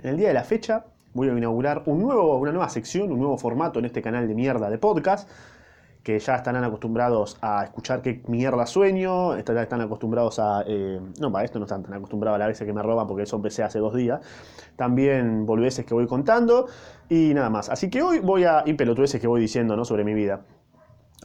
En 0.00 0.10
el 0.10 0.16
día 0.16 0.28
de 0.28 0.34
la 0.34 0.44
fecha 0.44 0.84
voy 1.12 1.28
a 1.28 1.32
inaugurar 1.32 1.82
una 1.86 2.52
nueva 2.52 2.68
sección, 2.68 3.10
un 3.10 3.18
nuevo 3.18 3.36
formato 3.36 3.80
en 3.80 3.86
este 3.86 4.00
canal 4.00 4.28
de 4.28 4.34
mierda 4.34 4.70
de 4.70 4.78
podcast, 4.78 5.28
que 6.04 6.18
ya 6.20 6.36
estarán 6.36 6.62
acostumbrados 6.62 7.36
a 7.42 7.64
escuchar 7.64 8.00
qué 8.00 8.22
mierda 8.28 8.64
sueño, 8.66 9.34
están, 9.34 9.80
acostumbrados 9.80 10.38
a... 10.38 10.62
eh, 10.66 11.00
no, 11.20 11.32
para 11.32 11.44
esto 11.44 11.58
no 11.58 11.64
están 11.64 11.82
tan 11.82 11.94
acostumbrados 11.94 12.36
a 12.36 12.38
la 12.38 12.46
veces 12.46 12.64
que 12.64 12.72
me 12.72 12.82
roban 12.82 13.08
porque 13.08 13.24
eso 13.24 13.36
empecé 13.36 13.64
hace 13.64 13.80
dos 13.80 13.94
días. 13.94 14.20
También 14.76 15.44
boludeces 15.44 15.84
que 15.84 15.94
voy 15.94 16.06
contando 16.06 16.66
y 17.08 17.34
nada 17.34 17.50
más. 17.50 17.68
Así 17.68 17.90
que 17.90 18.00
hoy 18.00 18.20
voy 18.20 18.44
a... 18.44 18.62
y 18.66 18.74
pelotudeces 18.74 19.20
que 19.20 19.26
voy 19.26 19.40
diciendo 19.40 19.76
¿no? 19.76 19.84
sobre 19.84 20.04
mi 20.04 20.14
vida. 20.14 20.42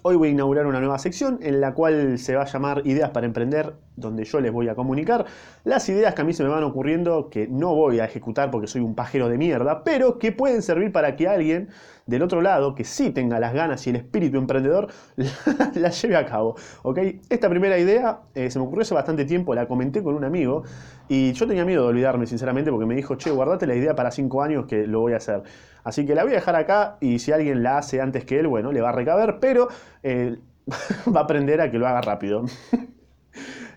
Hoy 0.01 0.15
voy 0.17 0.29
a 0.29 0.31
inaugurar 0.31 0.65
una 0.65 0.79
nueva 0.79 0.97
sección 0.97 1.39
en 1.41 1.61
la 1.61 1.73
cual 1.73 2.17
se 2.17 2.35
va 2.35 2.41
a 2.41 2.45
llamar 2.45 2.81
Ideas 2.85 3.11
para 3.11 3.25
Emprender, 3.25 3.75
donde 3.95 4.25
yo 4.25 4.41
les 4.41 4.51
voy 4.51 4.67
a 4.67 4.75
comunicar 4.75 5.25
las 5.63 5.87
ideas 5.87 6.13
que 6.13 6.21
a 6.23 6.25
mí 6.25 6.33
se 6.33 6.43
me 6.43 6.49
van 6.49 6.63
ocurriendo 6.63 7.29
que 7.29 7.47
no 7.47 7.73
voy 7.75 7.99
a 7.99 8.05
ejecutar 8.05 8.51
porque 8.51 8.67
soy 8.67 8.81
un 8.81 8.95
pajero 8.95 9.29
de 9.29 9.37
mierda, 9.37 9.83
pero 9.83 10.19
que 10.19 10.31
pueden 10.31 10.61
servir 10.61 10.91
para 10.91 11.15
que 11.15 11.27
alguien 11.27 11.69
del 12.05 12.21
otro 12.21 12.41
lado, 12.41 12.75
que 12.75 12.83
sí 12.83 13.11
tenga 13.11 13.39
las 13.39 13.53
ganas 13.53 13.85
y 13.87 13.91
el 13.91 13.95
espíritu 13.95 14.37
emprendedor, 14.37 14.89
la, 15.75 15.89
lleve 15.89 16.17
a 16.17 16.25
cabo. 16.25 16.55
¿ok? 16.81 16.99
Esta 17.29 17.49
primera 17.49 17.77
idea 17.77 18.21
eh, 18.35 18.49
se 18.49 18.59
me 18.59 18.65
ocurrió 18.65 18.81
hace 18.81 18.93
bastante 18.93 19.23
tiempo, 19.23 19.55
la 19.55 19.67
comenté 19.67 20.03
con 20.03 20.15
un 20.15 20.25
amigo 20.25 20.63
y 21.07 21.31
yo 21.33 21.47
tenía 21.47 21.63
miedo 21.63 21.83
de 21.83 21.89
olvidarme, 21.89 22.27
sinceramente, 22.27 22.71
porque 22.71 22.85
me 22.85 22.95
dijo, 22.95 23.15
che, 23.15 23.31
guardate 23.31 23.67
la 23.67 23.75
idea 23.75 23.95
para 23.95 24.11
cinco 24.11 24.41
años 24.41 24.65
que 24.65 24.85
lo 24.85 24.99
voy 24.99 25.13
a 25.13 25.17
hacer. 25.17 25.43
Así 25.83 26.05
que 26.05 26.15
la 26.15 26.23
voy 26.23 26.31
a 26.31 26.35
dejar 26.35 26.55
acá 26.55 26.97
y 27.01 27.19
si 27.19 27.31
alguien 27.31 27.61
la 27.61 27.77
hace 27.77 27.99
antes 27.99 28.25
que 28.25 28.39
él, 28.39 28.47
bueno, 28.47 28.71
le 28.71 28.81
va 28.81 28.89
a 28.89 28.93
recaber, 28.93 29.39
pero 29.39 29.67
eh, 30.03 30.37
va 31.15 31.21
a 31.21 31.23
aprender 31.23 31.61
a 31.61 31.71
que 31.71 31.77
lo 31.77 31.87
haga 31.87 32.01
rápido. 32.01 32.43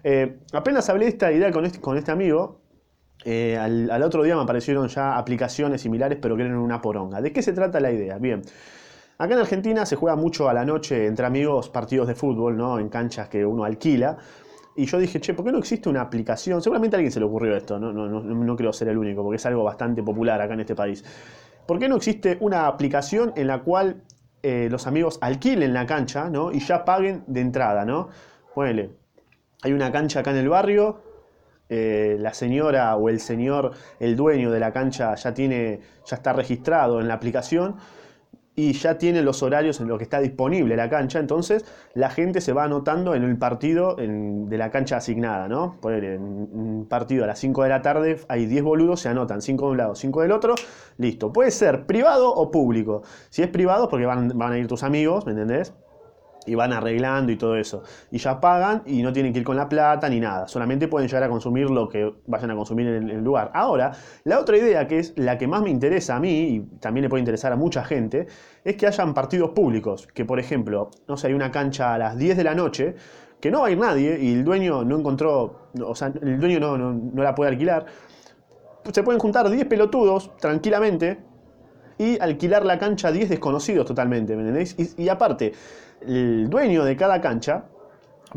Eh, 0.09 0.39
apenas 0.53 0.89
hablé 0.89 1.07
de 1.07 1.11
esta 1.11 1.33
idea 1.33 1.51
con 1.51 1.65
este, 1.65 1.81
este 1.97 2.13
amigo, 2.13 2.61
eh, 3.25 3.57
al, 3.57 3.91
al 3.91 4.03
otro 4.05 4.23
día 4.23 4.37
me 4.37 4.43
aparecieron 4.43 4.87
ya 4.87 5.19
aplicaciones 5.19 5.81
similares, 5.81 6.17
pero 6.23 6.37
que 6.37 6.43
eran 6.43 6.59
una 6.59 6.81
poronga. 6.81 7.21
¿De 7.21 7.33
qué 7.33 7.43
se 7.43 7.53
trata 7.53 7.81
la 7.81 7.91
idea? 7.91 8.17
Bien. 8.19 8.43
Acá 9.19 9.35
en 9.35 9.41
Argentina 9.41 9.85
se 9.85 9.97
juega 9.97 10.15
mucho 10.15 10.49
a 10.49 10.55
la 10.55 10.65
noche 10.65 11.07
entre 11.07 11.27
amigos 11.27 11.71
partidos 11.71 12.07
de 12.07 12.15
fútbol, 12.15 12.57
¿no? 12.57 12.79
En 12.79 12.89
canchas 12.89 13.29
que 13.29 13.45
uno 13.45 13.65
alquila. 13.65 14.17
Y 14.77 14.85
yo 14.85 14.99
dije, 14.99 15.21
che, 15.21 15.35
¿por 15.35 15.45
qué 15.45 15.51
no 15.51 15.59
existe 15.59 15.89
una 15.89 16.03
aplicación? 16.03 16.63
Seguramente 16.63 16.97
a 16.97 16.99
alguien 16.99 17.11
se 17.11 17.19
le 17.19 17.27
ocurrió 17.27 17.57
esto, 17.57 17.79
no, 17.79 17.93
no, 17.93 18.07
no, 18.09 18.21
no 18.21 18.57
creo 18.57 18.73
ser 18.73 18.89
el 18.89 18.99
único, 18.99 19.23
porque 19.23 19.37
es 19.37 19.47
algo 19.47 19.65
bastante 19.65 20.03
popular 20.03 20.41
acá 20.41 20.53
en 20.53 20.61
este 20.61 20.75
país. 20.75 21.03
¿Por 21.67 21.79
qué 21.79 21.89
no 21.89 21.97
existe 21.97 22.37
una 22.41 22.67
aplicación 22.67 23.33
en 23.37 23.47
la 23.47 23.63
cual 23.63 24.03
eh, 24.49 24.69
los 24.71 24.87
amigos 24.87 25.19
alquilen 25.23 25.75
la 25.75 25.87
cancha, 25.87 26.31
¿no? 26.31 26.53
Y 26.53 26.61
ya 26.61 26.85
paguen 26.85 27.25
de 27.27 27.41
entrada, 27.41 27.85
¿no? 27.85 28.11
Ponele, 28.55 28.91
hay 29.61 29.73
una 29.73 29.91
cancha 29.91 30.21
acá 30.21 30.31
en 30.31 30.37
el 30.37 30.49
barrio, 30.49 31.01
eh, 31.69 32.17
la 32.21 32.33
señora 32.33 32.95
o 32.95 33.09
el 33.09 33.19
señor, 33.19 33.73
el 33.99 34.15
dueño 34.15 34.53
de 34.53 34.61
la 34.61 34.73
cancha 34.73 35.17
ya 35.17 35.35
tiene, 35.35 35.81
ya 36.05 36.15
está 36.15 36.33
registrado 36.33 37.01
en 37.01 37.09
la 37.09 37.15
aplicación 37.15 37.75
y 38.57 38.73
ya 38.73 38.97
tiene 38.99 39.21
los 39.23 39.43
horarios 39.43 39.81
en 39.81 39.89
los 39.89 39.99
que 39.99 40.05
está 40.05 40.19
disponible 40.19 40.75
la 40.77 40.89
cancha, 40.89 41.19
entonces 41.21 41.65
la 41.95 42.09
gente 42.11 42.41
se 42.41 42.55
va 42.55 42.65
anotando 42.65 43.15
en 43.15 43.23
el 43.23 43.37
partido 43.37 43.99
en- 43.99 44.49
de 44.49 44.57
la 44.59 44.71
cancha 44.71 44.97
asignada, 44.97 45.47
¿no? 45.47 45.77
En 45.85 46.23
un 46.23 46.87
partido 46.89 47.25
a 47.25 47.27
las 47.27 47.39
5 47.39 47.63
de 47.63 47.69
la 47.69 47.83
tarde, 47.83 48.19
hay 48.29 48.47
10 48.47 48.63
boludos, 48.65 49.01
se 49.01 49.11
anotan 49.11 49.43
5 49.43 49.67
de 49.67 49.71
un 49.73 49.77
lado, 49.77 49.95
5 49.95 50.23
del 50.23 50.33
otro, 50.33 50.55
listo. 50.97 51.33
Puede 51.33 51.51
ser 51.51 51.87
privado 51.87 52.33
o 52.33 52.51
público. 52.51 53.03
Si 53.29 53.43
es 53.43 53.49
privado, 53.49 53.89
porque 53.89 54.07
van, 54.07 54.29
van 54.35 54.53
a 54.53 54.59
ir 54.59 54.67
tus 54.67 54.83
amigos, 54.83 55.27
¿me 55.27 55.33
entendés? 55.33 55.75
Y 56.47 56.55
van 56.55 56.73
arreglando 56.73 57.33
y 57.33 57.37
todo 57.37 57.57
eso. 57.57 57.83
Y 58.11 58.19
ya 58.19 58.41
pagan 58.41 58.83
y 58.87 59.03
no 59.03 59.13
tienen 59.13 59.33
que 59.33 59.41
ir 59.41 59.45
con 59.45 59.57
la 59.57 59.69
plata 59.69 60.09
ni 60.09 60.21
nada. 60.21 60.49
Solamente 60.49 60.89
pueden 60.89 61.09
llegar 61.09 61.25
a 61.25 61.29
consumir 61.29 61.69
lo 61.71 61.89
que 61.89 62.15
vayan 62.27 62.51
a 62.51 62.57
consumir 62.57 62.87
en 62.89 63.11
el 63.11 63.23
lugar. 63.23 63.51
Ahora, 63.55 63.93
la 64.25 64.41
otra 64.41 64.57
idea, 64.57 64.87
que 64.87 64.99
es 64.99 65.13
la 65.17 65.37
que 65.39 65.47
más 65.47 65.63
me 65.63 65.71
interesa 65.71 66.17
a 66.17 66.21
mí, 66.21 66.31
y 66.31 66.61
también 66.81 67.03
le 67.03 67.09
puede 67.09 67.21
interesar 67.21 67.53
a 67.53 67.57
mucha 67.57 67.85
gente, 67.85 68.27
es 68.65 68.77
que 68.77 68.87
hayan 68.87 69.15
partidos 69.15 69.51
públicos. 69.51 70.07
Que, 70.07 70.25
por 70.25 70.39
ejemplo, 70.39 70.91
no 71.09 71.17
sé, 71.17 71.29
hay 71.29 71.35
una 71.35 71.51
cancha 71.51 71.95
a 71.95 71.99
las 71.99 72.17
10 72.17 72.37
de 72.37 72.45
la 72.45 72.55
noche, 72.55 72.95
que 73.41 73.51
no 73.51 73.61
va 73.61 73.69
a 73.69 73.71
ir 73.71 73.79
nadie 73.79 74.19
y 74.19 74.33
el 74.33 74.45
dueño 74.45 74.85
no 74.85 74.99
encontró, 74.99 75.69
o 75.85 75.95
sea, 75.95 76.09
el 76.09 76.41
dueño 76.41 76.59
no, 76.59 76.79
no, 76.79 76.93
no 76.93 77.23
la 77.23 77.35
puede 77.35 77.51
alquilar. 77.51 77.87
Se 78.93 79.03
pueden 79.03 79.21
juntar 79.21 79.51
10 79.51 79.67
pelotudos 79.67 80.37
tranquilamente 80.39 81.19
y 81.99 82.19
alquilar 82.21 82.65
la 82.65 82.79
cancha 82.79 83.09
a 83.09 83.13
10 83.13 83.29
desconocidos 83.29 83.87
totalmente. 83.87 84.37
Y, 84.97 85.09
aparte, 85.09 85.53
el 86.01 86.49
dueño 86.49 86.85
de 86.85 86.97
cada 86.97 87.21
cancha 87.21 87.65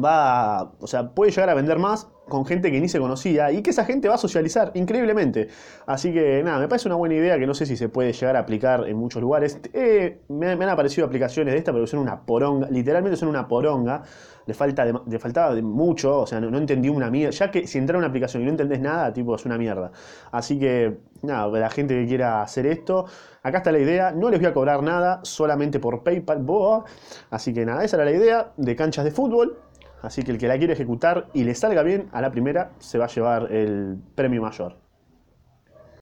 va, 0.04 0.72
o 0.80 0.88
sea, 0.88 1.10
puede 1.10 1.32
llegar 1.32 1.50
a 1.50 1.54
vender 1.54 1.78
más 1.80 2.08
con 2.30 2.46
gente 2.46 2.72
que 2.72 2.80
ni 2.80 2.88
se 2.88 3.00
conocía 3.00 3.52
y 3.52 3.62
que 3.62 3.72
esa 3.72 3.84
gente 3.86 4.08
va 4.08 4.16
a 4.16 4.18
socializar 4.18 4.72
increíblemente. 4.76 5.50
Así 5.86 6.14
que 6.14 6.42
nada, 6.44 6.60
me 6.60 6.68
parece 6.68 6.88
una 6.88 6.96
buena 6.96 7.16
idea 7.16 7.38
que 7.38 7.48
no 7.48 7.54
sé 7.54 7.66
si 7.66 7.76
se 7.76 7.90
puede 7.90 8.14
llegar 8.14 8.36
a 8.36 8.40
aplicar 8.40 8.88
en 8.88 8.96
muchos 8.98 9.22
lugares. 9.22 9.60
Eh, 9.74 10.20
me, 10.30 10.52
han 10.52 10.62
aparecido 10.64 11.06
aplicaciones 11.08 11.54
de 11.54 11.58
esta, 11.58 11.74
pero 11.74 11.86
son 11.88 12.00
una 12.00 12.22
poronga, 12.26 12.70
literalmente 12.70 13.18
son 13.18 13.30
una 13.30 13.48
poronga. 13.48 14.04
Le, 14.46 14.54
falta 14.56 14.84
de- 14.84 15.00
le 15.08 15.20
faltaba 15.20 15.54
de 15.54 15.62
mucho, 15.62 16.22
o 16.22 16.28
sea, 16.28 16.40
no, 16.42 16.58
entendí 16.58 16.90
una 16.90 17.12
mierda. 17.12 17.32
Ya 17.32 17.52
que 17.52 17.68
si 17.68 17.78
entra 17.78 17.98
una 17.98 18.08
aplicación 18.08 18.42
y 18.42 18.46
no 18.46 18.52
entendés 18.52 18.80
nada, 18.80 19.14
tipo, 19.14 19.36
es 19.36 19.46
una 19.46 19.58
mierda. 19.60 19.92
Así 20.32 20.58
que, 20.60 20.98
nada, 21.22 21.48
la 21.60 21.70
gente 21.70 21.94
que 21.96 22.08
quiera 22.08 22.42
hacer 22.42 22.66
esto, 22.66 23.06
acá 23.44 23.60
está 23.60 23.72
la 23.72 23.80
idea. 23.80 24.12
No 24.12 24.30
les 24.30 24.40
voy 24.40 24.50
a 24.50 24.54
cobrar 24.54 24.82
nada, 24.82 25.20
solamente 25.24 25.80
por 25.80 26.04
PayPal. 26.04 26.40
boa. 26.40 26.84
Así 27.30 27.54
que 27.54 27.66
nada, 27.66 27.84
esa 27.84 27.98
era 27.98 28.06
la 28.06 28.12
idea 28.12 28.52
de 28.58 28.76
canchas 28.76 29.06
de 29.06 29.12
fútbol. 29.12 29.58
Así 30.02 30.24
que 30.24 30.32
el 30.32 30.38
que 30.38 30.48
la 30.48 30.58
quiere 30.58 30.74
ejecutar 30.74 31.28
y 31.34 31.44
le 31.44 31.56
salga 31.56 31.84
bien 31.84 32.08
a 32.12 32.22
la 32.22 32.32
primera, 32.32 32.72
se 32.80 32.98
va 32.98 33.06
a 33.06 33.10
llevar 33.10 33.52
el 33.52 33.98
premio 34.16 34.42
mayor. 34.42 34.89